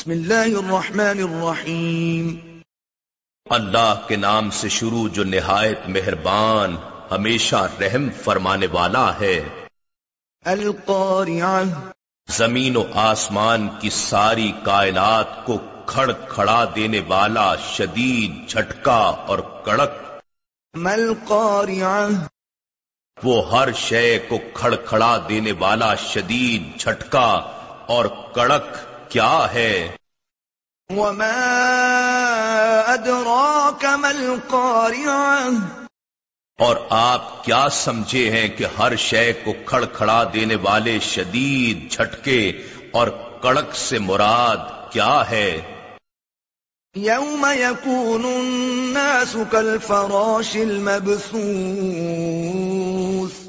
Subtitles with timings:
[0.00, 2.36] بسم اللہ الرحمن الرحیم
[3.50, 6.76] اللہ کے نام سے شروع جو نہایت مہربان
[7.10, 9.48] ہمیشہ رحم فرمانے والا ہے۔
[10.44, 11.64] القارعہ.
[12.28, 19.90] زمین و آسمان کی ساری کائنات کو کھڑ کھڑا دینے والا شدید جھٹکا اور کڑک۔
[20.74, 22.08] مل قارعہ
[23.22, 27.30] وہ ہر شے کو کھڑ کھڑا دینے والا شدید جھٹکا
[27.86, 28.04] اور
[28.34, 28.76] کڑک۔
[29.10, 29.96] کیا ہے؟
[30.90, 31.30] وما
[32.86, 33.84] ادراک
[36.58, 42.52] اور آپ کیا سمجھے ہیں کہ ہر شے کو کھڑ کھڑا دینے والے شدید جھٹکے
[42.92, 43.08] اور
[43.42, 45.60] کڑک سے مراد کیا ہے؟
[46.94, 53.39] یوم یکون الناس کالفراش المبثوث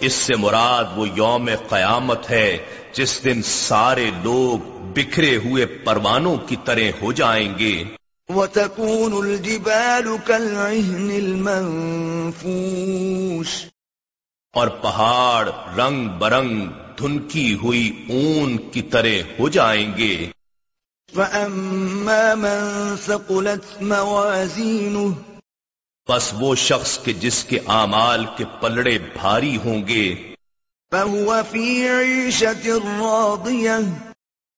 [0.00, 2.58] اس سے مراد وہ یوم قیامت ہے
[2.92, 7.84] جس دن سارے لوگ بکھرے ہوئے پروانوں کی طرح ہو جائیں گے۔
[8.28, 13.66] وتكون الجبال كالعهن المنفوش۔
[14.52, 16.66] اور پہاڑ رنگ برنگ
[16.98, 20.26] دھنکی ہوئی اون کی طرح ہو جائیں گے۔
[21.14, 25.12] فأما من ثقلت موازينه
[26.08, 30.34] بس وہ شخص کے جس کے اعمال کے پلڑے بھاری ہوں گے
[30.90, 34.08] فهو في عيشة راضية۔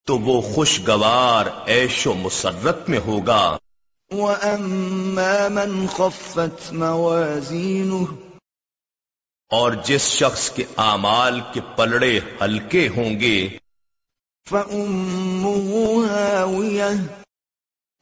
[0.06, 3.56] تو وہ خوشگوار عیش و مسرت میں ہوگا۔
[4.10, 8.04] وأما من خفت موازينه۔
[9.48, 13.48] اور جس شخص کے اعمال کے پلڑے ہلکے ہوں گے
[14.48, 15.58] فأمه
[16.06, 16.94] هاوية۔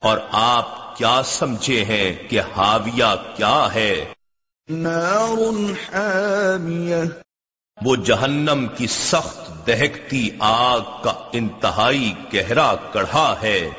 [0.00, 4.12] اور آپ کیا سمجھے ہیں کہ حاویہ کیا ہے؟
[4.68, 5.38] نار
[5.92, 7.04] حامية۔
[7.82, 13.70] وہ جہنم کی سخت دہکتی آگ کا انتہائی گہرا کڑھا ہے۔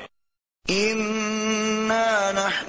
[0.69, 1.20] إنا